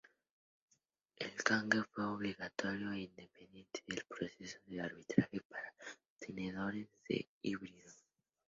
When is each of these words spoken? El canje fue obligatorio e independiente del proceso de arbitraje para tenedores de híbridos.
El 1.19 1.35
canje 1.43 1.83
fue 1.91 2.05
obligatorio 2.07 2.91
e 2.91 3.01
independiente 3.01 3.83
del 3.85 4.03
proceso 4.09 4.57
de 4.65 4.81
arbitraje 4.81 5.41
para 5.41 5.75
tenedores 6.17 6.89
de 7.07 7.27
híbridos. 7.43 7.97